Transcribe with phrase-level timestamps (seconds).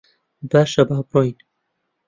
[0.51, 1.37] باشە، با بڕۆین.